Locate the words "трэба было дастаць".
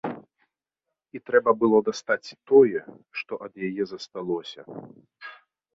1.31-2.33